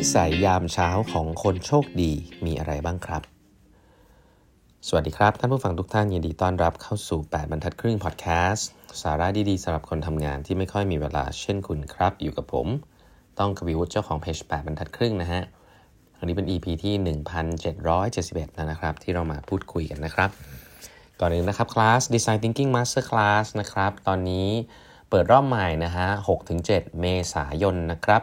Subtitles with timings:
[0.00, 2.12] สัยยามเช้าของคนโชคดี
[2.46, 3.22] มีอะไรบ้างครับ
[4.88, 8.68] สวัสดีครับ ท่านผู้ฟังทุกท่านยินดีต้อนรับเข้าสู่ 8 บรรทัดครึ่งพอดแคสต์
[9.02, 12.66] สาระดีๆสำหรับคนทำงานที่ไม่ค่อยมีเวลาเช่นคุณครับ อยู่กับผม
[13.38, 15.42] ต้องกวีวุฒิเจ้าของเพจ8บรรทัดครึ่งนะฮะ
[16.18, 16.94] อันนี้เป็น EP ที่
[17.70, 20.30] 1771 แล้วนะครับ ที่เรามาพูดคุยกันนะครับ
[21.20, 24.48] ก่อนอื่นนะครับคลาส Design Thinking Master Class นะครับ ตอนนี้
[25.10, 26.06] เปิดรอบใหม่นะฮะ
[26.54, 28.22] 6-7 เมษายนนะครับ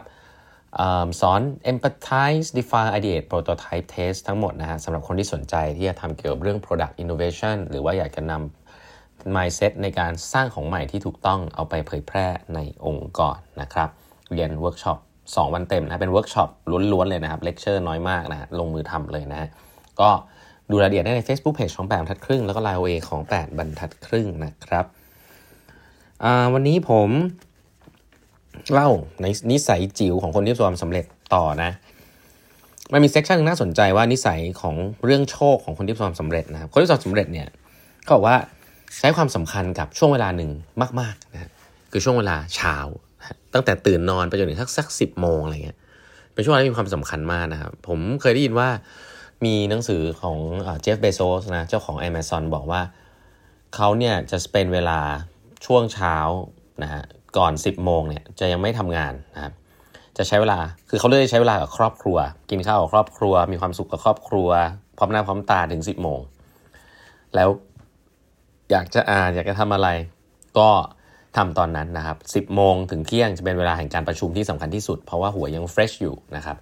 [1.20, 1.40] สอน
[1.70, 13.88] empathize define ideate prototype test ทั้งหมดนะฮะสำหรับคนที่สนใจที่จะทำเกี่ยวกับเรื่อง product innovation หรือว่าอยากจะนำ mindset ในการสร้างของใหม่ที่ถูกต้องเอาไปเผยแพร่ในองค์กรนะครับ
[14.32, 16.48] เรียนเวิร์กช็อป2 วันเต็มนะเป็นเวิร์กช็อป
[16.92, 19.48] ล้วนๆเลยนะครับเลคเชอร์น้อยมากนะลงมือทำเลยนะฮะ
[20.00, 20.10] ก็
[20.70, 24.84] ดูรายละเอียดได้ใน Facebook Page ของ8บรรทัดครึ่ง แล้วก็ Line OA ของ 8 บรรทัดครึ่งนะครับ
[26.54, 27.08] วันนี้ผม
[28.72, 28.88] เล่า
[29.22, 31.70] ในนิสัยจิ๋วของคนที่ประสบความสำเร็จต่อนะ
[32.92, 34.74] มันมีเซกชันน่าสนใจว่านิสัยของ
[35.04, 37.48] เรื่องโชคของคนที่ประสบความสำเร็จนะครับคนที่ประสบความสำเร็จเนี่ย
[38.02, 38.36] เขาบอกว่า
[38.98, 40.50] ใช้ความสำคัญกับช่วงเวลาหนึ่ง
[41.00, 41.50] มากๆนะ
[41.92, 42.76] คือช่วงเวลาเช้า
[43.54, 45.78] ตั้งแต่ตื่นนอนไปจนถึงสักสักสิบโมงอะไรเงี้ย
[46.32, 48.68] เป็นช่วงเวลาที่มีความสำคัญมากนะครับผมเคยได้ยินว่า
[49.44, 50.38] มีหนังสือของ
[50.82, 52.82] เจฟเบโซสนะเจ้าของ Amazon บอกว่า
[53.74, 55.00] เขาเนี่ยจะเป็นเวลา
[55.66, 56.16] ช่วงเช้า
[56.82, 57.02] นะฮะ
[57.36, 59.52] ก่อน 10 โมงเนี่ยจะยังไม่ทำงานนะครับ
[60.16, 62.16] จะใช้เวลาคือเขาเลือกใช้เวลากับครอบครัว
[62.50, 64.48] กินข้าวกับครอบครัว มีความสุขกับครอบครัว
[64.98, 66.20] พร้อมหน้าพร้อมตาถึง 10 โมง
[67.34, 67.48] แล้ว
[68.70, 69.88] อยากจะอ่านอยากจะทำอะไร
[70.58, 70.68] ก็
[71.36, 76.56] ทำตอนนั้นนะครับ 10 โมงถึงเที่ยงจะเป็นเวลาแห่งการประชุมที่สำคัญที่สุด เพราะว่าหัวยังเฟรชอยู่นะครับ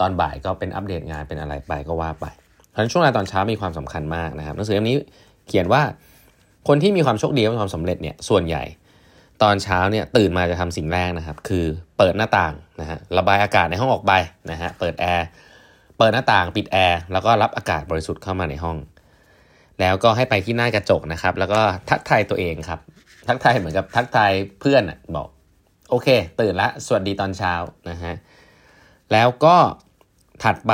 [0.00, 2.26] ตอนบ่ายก็เป็นอัปเดตงานเป็นอะไรไปก็ว่าไป
[2.68, 4.96] เพราะฉะนั้นช่วงเวลาตอนเช้ามีความสำคัญมากนะครับหนังสือเล่มนี้
[5.48, 5.82] เขียนว่า
[6.68, 8.62] คนที่มีความโชคดีและความสำเร็จเนี่ยส่วนใหญ่
[9.42, 11.64] ตอนเช้าเนี่ยตื่นมาจะทำสิ่งแรกนะครับ คือ
[11.98, 14.12] เปิดหน้าต่างนะฮะระบายอากาศในห้องออกไป
[14.50, 15.26] นะฮะเปิดแอร์
[15.98, 18.76] เปิดหน้าต่างปิดแอร์แล้วก็รับอากาศบริสุทธิ์เข้ามาในห้อง
[19.80, 21.60] แล้วก็ให้ไปที่หน้ากระจกนะครับ แล้วก็
[21.90, 22.80] ทักทายตัวเองครับ
[23.28, 25.28] ทักทายเหมือนกับทักทายเพื่อนอะบอก
[25.90, 26.08] โอเค
[26.40, 27.54] ตื่นละสวัสดีตอนเช้า
[27.90, 28.14] นะฮะ
[29.12, 29.56] แล้วก็
[30.42, 30.72] ถัดไป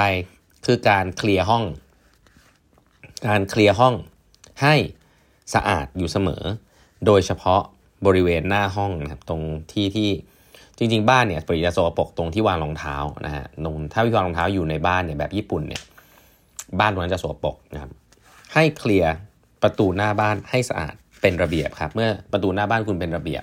[0.66, 1.64] คือการเคลียร์ห้อง
[3.26, 3.94] การเคลียร์ห้อง
[4.62, 4.74] ให้
[5.54, 6.42] สะอาดอยู่เสมอ
[7.06, 7.62] โดยเฉพาะ
[8.06, 9.42] บริเวณหน้าห้องนะครับตรง
[9.72, 10.10] ที่ที่
[10.78, 15.82] จริง ๆ บ้านเนี่ยปริยาโสปกตรงที่วางรองเท้านะฮะตรงถ้าวิวางรองเท้าอยู่ในบ้านเนี่ยแบบญี่ปุ่นเนี่ย
[16.80, 17.90] บ้านตรงนั้นจะสปกนะครับ
[18.54, 19.12] ให้เคลียร์
[19.62, 23.42] ประตูหน้าบ้านให้สะอาดเป็นระเบียบครับเมื่อประตูหน้าบ้านคุณเป็นระเบียบ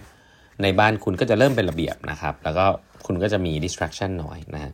[0.64, 2.66] ในบ้านคุณก็จะเริ่มเป็นระเบียบนะครับ แล้วก็
[3.06, 4.72] คุณก็จะมี distraction น้อยนะฮะ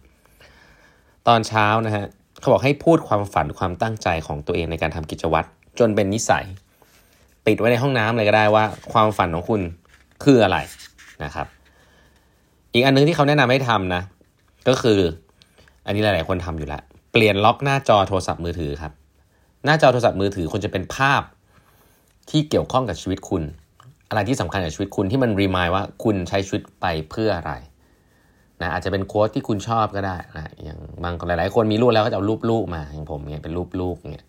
[1.27, 2.05] ตอนเช้านะฮะ
[2.39, 5.47] เขาบอกให้พูดความฝันความตั้งใจของตัวเองในการทำกิจวัตร
[5.79, 6.45] จนเป็นนิสัย
[7.47, 8.63] ติดไว้ในห้องน้ำเลยก็ได้ว่า
[8.93, 9.61] ความฝันของคุณ
[10.23, 10.57] คืออะไร
[11.23, 11.47] นะครับ
[12.73, 14.01] อีกอันนึงที่เขาแนะนำให้ทำนะ
[14.67, 14.99] ก็คือ
[15.85, 18.91] อันนี้หลาย ๆ คนทำอยู่แล้วเปลี่ยนล็อกหน้าจอโทรศัพท์มือถือครับ
[19.65, 21.21] หน้าจอโทรศัพท์มือถือควรจะเป็นภาพ
[22.29, 23.43] ที่เกี่ยวข้องกับชีวิตคุณ
[24.09, 27.53] อะไรที่สำคัญกับชีวิตคุณที่มันรีมายว่าคุณใช้ชีวิตไปเพื่ออะไร
[28.61, 34.25] นะอาจจะเป็นโค้ดที่คุณชอบก็ได้นะอย่างบางหลาย ๆ คนมีลูกแล้วก็จะเอารูปลูกมาอย่างผมเนี่ยเป็นรูปลูกเนี่ย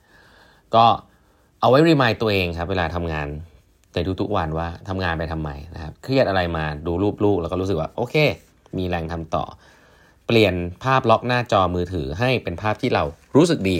[0.74, 0.84] ก็
[1.66, 3.28] เอาไว้รีมายตัวเองครับ เวลาทำงาน
[3.94, 8.14] ในทุกๆวันว่าทำงานไปทำไมนะครับ เครียดอะไรมาดูรูปลูกแล้วก็รู้สึกว่าโอเค
[8.78, 9.44] มีแรงทำต่อ
[10.26, 13.04] เปลี่ยนภาพล็อกหน้าจอมือถือให้เป็นภาพที่เรา
[13.36, 13.78] รู้สึกดี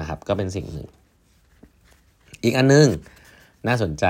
[0.00, 0.86] นะครับ ก็เป็นสิ่งหนึ่ง
[2.42, 2.88] อีกอันนึง
[3.66, 4.04] น่าสนใจ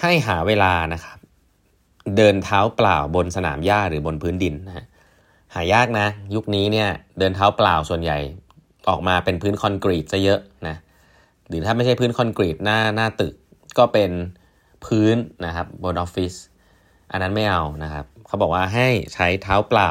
[0.00, 1.18] ให้หาเวลานะครับ
[2.16, 4.86] เดินเท้าเปล่าบนสนามหญ้าหรือบนพื้นดินนะ
[5.54, 8.18] หายากนะ ยุคนี้เนี่ยเดินเท้าเปล่าส่วนใหญ่
[8.88, 10.76] ออกมาเป็นพื้นคอนกรีตซะเยอะนะ
[11.50, 13.34] หรือถ้าไม่ใช่พื้นคอนกรีตหน้าหน้าตึก
[13.78, 14.10] ก็เป็น
[14.84, 15.16] พื้น
[15.46, 16.34] นะครับบนออฟฟิศ
[17.10, 19.90] อันนั้นไม่เอานะครับ เขาบอกว่าให้ใช้เท้าเปล่า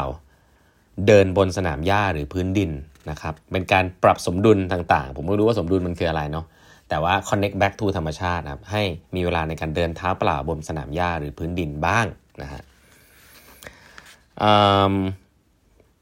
[1.08, 2.72] เดินบนสนามหญ้าหรือพื้นดิน
[3.09, 6.46] นะครับ เป็นการปรับสมดุลต่างๆ ผมไม่รู้ว่าสมดุลมันคืออะไรเนาะ
[6.90, 8.84] แต่ว่า connect back to ธรรมชาตินะครับ ให้
[9.16, 12.06] มีเวลาในการเดินเท้าเปล่าบนสนามหญ้าหรือพื้นดินบ้าง
[12.41, 12.61] นะฮะ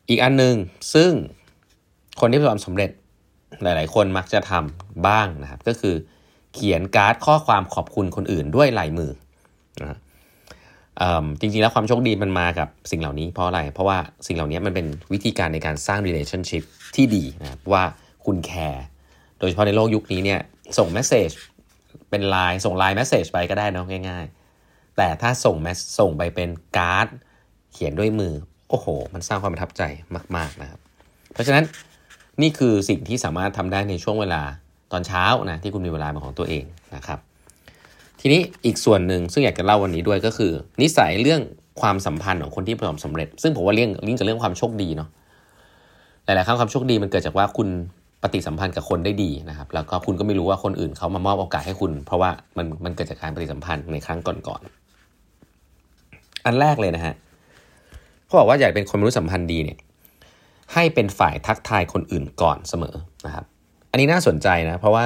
[0.09, 0.55] อีกอันหนึ่ง
[0.93, 1.11] ซึ่ง
[2.19, 2.91] คนที่ประสบความสำเร็จ
[3.63, 5.95] หลายๆ คนมักจะทำบ้างนะครับ ก็คือ
[6.53, 9.11] เขียนการ์ดข้อความขอบคุณคนอื่นด้วยลายมือ
[9.81, 9.99] นะ
[11.39, 16.63] จริงๆแล้วความโชคดีมันมากับสิ่งเหล่านี้เพราะอะไร เพราะว่าสิ่งเหล่านี้มันเป็นวิธีการในการสร้าง relationship
[16.95, 17.83] ที่ดีนะครับว่า
[18.25, 18.85] คุณแคร์
[19.39, 20.39] โดยเฉพาะในโลกยุคนี้เนี่ย
[20.77, 21.29] ส่งเมสเซจ
[22.09, 24.25] เป็นไลน์ส่งไลน์เมสเซจไปก็ได้นะง่าย
[24.61, 27.07] ๆ แต่ถ้าส่งแมสส่งไปเป็นการ์ด
[27.73, 28.33] เขียนด้วยมือ
[28.69, 29.83] โอ้โห มันสร้างความประทับใจ
[30.35, 30.79] มาก ๆนะครับ
[31.33, 31.63] เพราะฉะนั้น
[32.41, 34.41] นี่คือสิ่งที่สามารถทำได้ในช่วงเวลา
[34.91, 36.63] ตอนเช้านะที่คุณมีเวลาเป็นของตัวเอง
[36.95, 37.19] นะครับ
[38.19, 40.51] ทีนี้อีกส่วนหนึ่งซึ่งอยากจะเล่าวันนี้ด้วยก็คือ
[40.81, 41.41] นิสัยเรื่อง
[41.81, 45.09] ความสัมพันธ์ของคนที่ประสบสำเร็จ ซึ่งผมว่าเรื่องลิงก์กับเรื่องความโชคดีเนาะ
[46.25, 47.69] หลายๆครั้งความโชคดีมันเกิดจากว่าคุณ
[48.21, 57.13] ปฏิสัมพันธ์กับคนได้ดีนะครับ แล้วก็คุณก็ไม่รู้ว่าคนอื่นเขามามอบโอกาสให้คุณ เพราะว่ามันมันเกิดจากการปฏิสัมพันธ์ในครั้งก่อนๆอันแรกเลยนะฮะ
[58.25, 59.77] เขาบอกว่าอยากเป็นคนมนุษยสัมพันธ์ดีเนี่ย
[60.73, 63.45] ให้เป็นฝ่ายทักทายคนอื่นก่อนเสมอนะครับ
[63.91, 65.05] อันนี้น่าสนใจนะ เพราะว่า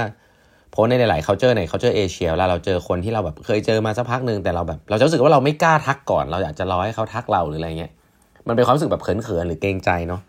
[0.72, 7.92] โพสในหลาย ๆ culture ใน culture เอเชียเวลาเราเจอคนที่เราแบบเคยเจอมาสักพักหนึ่งแต่เราแบบเราจะรู้สึกว่าเราไม่กล้าทักก่อน เราอยากจะรอให้เขาทักเราหรืออะไรเงี้ย
[8.48, 10.22] มันเป็นความรู้สึกแบบเขิน ๆ หรือเกรงใจเนาะ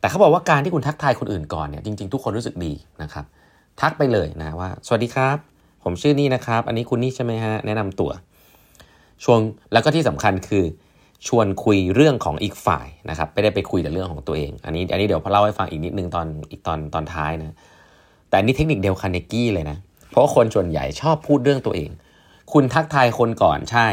[0.00, 2.72] แต่เขาบอกว่าการที่คุณทักทายคนอื่นก่อนเนี่ยจริง ๆ ทุกคนรู้สึกดี
[3.02, 3.24] นะครับ
[3.80, 5.36] ทักไปเลยนะว่า สวัสดีครับ
[5.84, 8.10] ผมชื่อนี่นะครับ อันนี้คุณนี่ใช่ไหมฮะ แนะนำตัว
[9.24, 9.40] ช่วง
[9.72, 10.64] แล้วก็ที่สำคัญคือ
[11.26, 17.56] ชวนคุยเรื่องของอีกฝ่ายนะครับไม่ได้ไปคุยแต่เรื่องของตัวเอง อันนี้อันนี้เดี๋ยวพอเล่าให้ฟังอีกนิดนึงตอนอีกตอนตอนท้ายนะ
[18.28, 19.76] แต่อันนี้เทคนิคเดลคาเนกี้เลยนะ
[20.10, 21.90] เพราะคนส่วนใหญ่ชอบพูดเรื่องตัวเอง
[22.52, 23.88] คุณทักทายคนก่อนใช่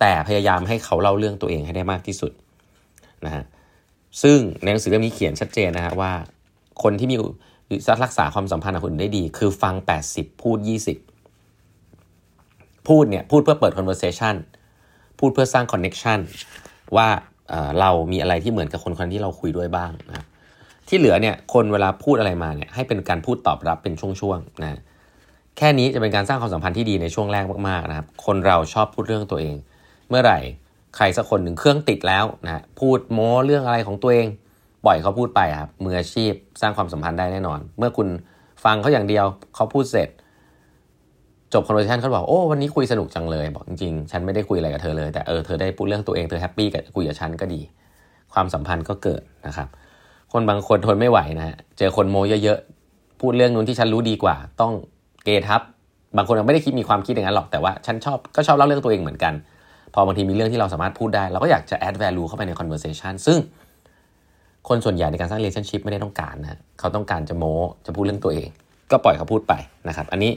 [0.00, 2.32] แต่พยายามให้เขาเล่าเรื่องตัวเองให้ได้มากที่สุด
[3.24, 3.44] นะฮะ
[4.22, 6.12] ซึ่งในหนังสือเล่มนี้เขียนชัดเจนนะฮะว่า
[6.82, 7.16] คนที่มี
[8.04, 9.74] รักษาความสัมพันธ์กับคนอื่นได้ดี คือฟัง
[10.08, 10.58] 80 พูด
[11.54, 14.34] 20 พูดเนี่ยพูดเพื่อเปิด conversation
[15.18, 16.20] พูดเพื่อสร้าง connection
[16.96, 17.08] ว่า
[17.80, 20.26] เรามีอะไรที่เหมือนกับคนคนที่เราคุยด้วยบ้างนะ
[20.88, 24.80] ที่เหลือเนี่ยคนเวลาพูดอะไรมาเนี่ยให้เป็นการพูดตอบรับเป็นช่วงๆนะ
[25.58, 29.56] แค่นี้จะเป็นการสร้างความสัมพันธ์ที่ดีในช่วงแรกมากๆนะครับ คนเราชอบพูดเรื่องตัวเอง
[30.08, 30.38] เมื่อไหร่
[30.96, 34.26] ใครสักคนหนึ่งเครื่องติดแล้วนะพูดโม้เรื่องอะไรของตัวเอง
[34.84, 38.08] ปล่อยเขาพูดไปครับมืออาชีพสร้างความสัมพันธ์ได้แน่นอน เมื่อคุณ
[38.64, 40.08] ฟังเขาอย่างเดียวเขาพูดเสร็จ
[41.54, 47.60] จบ conversation เขาบอกโอ้วันนี้คุยสนุกจังเลยบอกจริงๆ ฉันไม่ได้คุยอะไรกับเธอเลย แต่เออเธอได้พูดเรื่องตัวเองเธอ happy กับคุยกับฉันก็ดี
[48.34, 49.68] ความสัมพันธ์ก็เกิดนะครับ
[50.32, 54.72] คนบางคนทนไม่ไหวนะฮะเจอคนโม้เยอะๆพูดเรื่องนู้นที่ฉันรู้ดีกว่า ต้อง
[55.24, 55.60] เกทับ
[56.16, 59.34] บางคนไม่ได้คิดมีความคิดอย่างนั้นหรอกแต่ว่าฉันชอบก็ชอบเล่าเรื่องตัวเองเหมือนกัน
[59.94, 63.38] พอบางทีมีเรื่องที่เราสามารถพูดได้เราก็อยากจะ add value เข้าไปใน conversation ซึ่ง
[64.68, 67.54] คนส่วนใหญ่ในการสร้าง relationship ไม่ได้ต้องการนะเขาต้องการจะโม้
[67.86, 68.48] จะพูดเรื่องตัวเอง
[68.90, 69.54] ก็ปล่อยเขาพูดไป
[69.88, 70.32] นะครับ อันนี้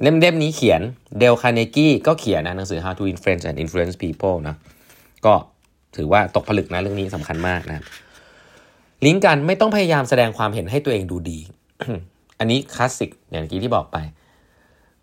[0.00, 0.80] เล่มเล่มนี้เขียน
[1.18, 4.56] เดลคาเนกี้ก็เขียนนะหนังสือ How to Influence and Influence People นะ
[5.26, 5.34] ก็
[5.96, 7.84] ถือว่าตกผลึกนะเรื่องนี้สำคัญมากนะ
[9.06, 11.38] ลิงก์กันไม่ต้องพยายามแสดงความเห็นให้ตัวเองดูดี
[12.38, 13.96] อันนี้คลาสสิกอย่างที่ที่บอกไป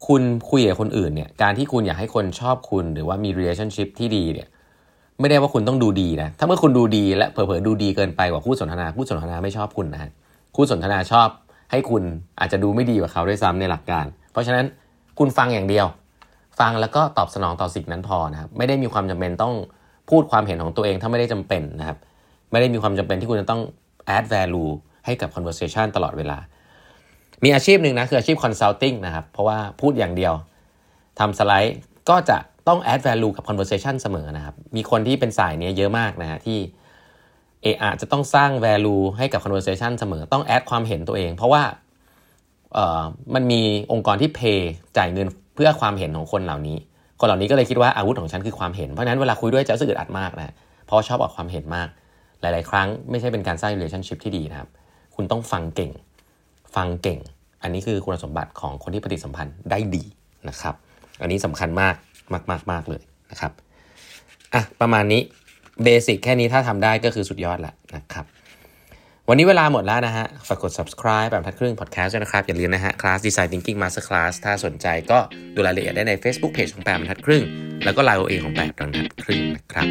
[0.07, 4.47] คุณคุยกับคนอื่นเนี่ย การที่คุณอยากให้คนชอบคุณหรือว่ามี relationship ที่ดีเนี่ย
[5.19, 10.11] ไม่ได้ว่าคุณต้องดูดีนะ ถ้าเมื่อคุณดูดีและเผลอๆดูดีเกินไปกว่าคู่สนทนาคู่สนทนาไม่ชอบคุณนะ
[10.55, 11.27] คู่สนทนาชอบ
[11.71, 12.03] ให้คุณ
[12.39, 14.05] อาจจะดูไม่ดีกว่าเขาด้วยซ้ำในหลักการ
[14.39, 14.65] ราะฉะนั้น
[15.19, 15.87] คุณฟังอย่างเดียว
[16.59, 19.53] ฟังแล้วก็ตอบสนองต่อสิ่งนั้นพอนะครับไม่ได้มีความจำเป็นต้อง
[20.09, 21.97] พูดความเห็นของตัวเองถ้าไม่ได้จำเป็นนะครับ
[22.51, 23.61] ไม่ได้มีความจำเป็นที่คุณจะต้อง
[24.17, 24.71] add value
[25.05, 26.37] ให้กับ conversation ตลอดเวลา
[27.43, 30.33] มีอาชีพหนึ่งนะคืออาชีพ consulting นะครับ เพราะว่าพูดอย่างเดียว
[31.19, 31.75] ทำสไลด์
[32.09, 32.37] ก็จะ
[32.67, 36.59] ต้อง add value กับ conversation เสมอนะครับ มีคนที่เป็นสายนี้เยอะมากนะฮะที่
[37.63, 41.63] เออาจะต้องสร้าง value ให้กับ conversation เสมอต้อง add ความเห็นตัวเอง เพราะว่า
[43.35, 43.61] มันมี
[43.91, 44.59] องค์กรที่ pay
[44.97, 46.77] จ่ายเงินเพื่อความเห็นของคนเหล่านี้
[47.19, 50.53] คนเหล่านี้ก็เลยคิดว่าอาวุธของฉันคือความเห็น เพราะฉะนั้นเวลาคุยด้วยจะรู้สึกอึดอัดมากนะ
[50.85, 51.87] เพราะชอบออกความเห็นมาก
[52.41, 54.69] หลาย ๆ ครั้งไม่ใช่เป็นการสร้าง relationship ที่ดีนะครับ
[55.15, 55.91] คุณต้องฟังเก่ง
[56.75, 57.19] ฟังเก่ง
[57.63, 60.03] อันนี้คือคุณสมบัติของคนที่ปฏิสัมพันธ์ได้ดี
[60.49, 60.75] นะครับ
[61.21, 61.95] อันนี้สำคัญมาก
[62.33, 63.01] มากมากมากเลย
[63.31, 63.51] นะครับ
[64.53, 65.21] อะประมาณนี้
[65.83, 68.25] เบสิกแค่นี้ถ้าทำได้ก็คือสุดยอดละนะครับ
[69.31, 75.19] วันนี้เวลาหมดแล้วนะฮะ ฝากกด subscribe แบบทัดครึ่ง podcast ด้วยนะครับ อย่าลืมนะฮะ class design thinking master class ถ้าสนใจก็
[75.55, 77.43] ดูรายละเอียดได้ใน Facebook page ของแปดบรรทัดครึ่ง
[77.85, 79.87] แล้วก็ line OA ของแปดบรรทัดครึ่งนะครับ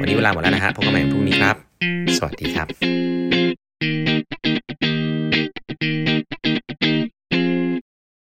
[0.00, 1.56] วันนี้เวลาหมดแล้วนะฮะ พบกันใหม่พรุ่งนี้ครับ
[2.16, 3.09] สวัสดีครับ